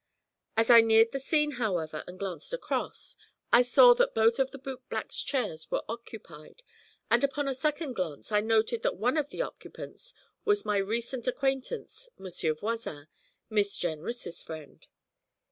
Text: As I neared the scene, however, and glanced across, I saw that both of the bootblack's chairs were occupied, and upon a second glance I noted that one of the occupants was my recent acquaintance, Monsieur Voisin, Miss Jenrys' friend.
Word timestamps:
As 0.57 0.71
I 0.71 0.81
neared 0.81 1.11
the 1.11 1.19
scene, 1.19 1.57
however, 1.61 2.03
and 2.07 2.17
glanced 2.17 2.53
across, 2.53 3.15
I 3.53 3.61
saw 3.61 3.93
that 3.93 4.15
both 4.15 4.39
of 4.39 4.49
the 4.49 4.57
bootblack's 4.57 5.21
chairs 5.21 5.69
were 5.69 5.83
occupied, 5.87 6.63
and 7.11 7.23
upon 7.23 7.47
a 7.47 7.53
second 7.53 7.93
glance 7.93 8.31
I 8.31 8.41
noted 8.41 8.81
that 8.81 8.97
one 8.97 9.15
of 9.15 9.29
the 9.29 9.43
occupants 9.43 10.15
was 10.43 10.65
my 10.65 10.77
recent 10.77 11.27
acquaintance, 11.27 12.09
Monsieur 12.17 12.55
Voisin, 12.55 13.09
Miss 13.47 13.77
Jenrys' 13.77 14.41
friend. 14.41 14.87